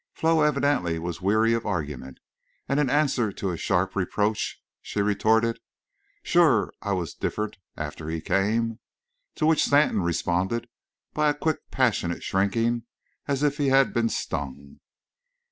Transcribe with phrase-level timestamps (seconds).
[0.15, 2.17] Flo evidently was weary of argument,
[2.67, 5.59] and in answer to a sharp reproach she retorted,
[6.23, 8.79] "Shore I was different after he came."
[9.35, 10.67] To which Stanton responded
[11.13, 12.81] by a quick passionate shrinking
[13.27, 14.79] as if he had been stung.